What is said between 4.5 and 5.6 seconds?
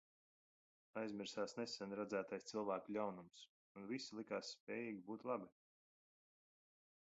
spējīgi būt labi.